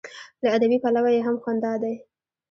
له 0.43 0.47
ادبي 0.55 0.77
پلوه 0.83 1.09
یې 1.15 1.21
هم 1.27 1.35
خوند 1.41 1.59
دا 1.65 1.73
دی. 1.83 1.95